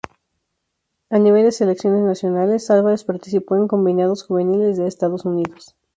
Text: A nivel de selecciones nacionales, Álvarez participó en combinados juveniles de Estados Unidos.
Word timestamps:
A 1.11 1.19
nivel 1.19 1.43
de 1.43 1.51
selecciones 1.51 2.01
nacionales, 2.01 2.71
Álvarez 2.71 3.03
participó 3.03 3.55
en 3.57 3.67
combinados 3.67 4.23
juveniles 4.25 4.77
de 4.77 4.87
Estados 4.87 5.25
Unidos. 5.25 5.75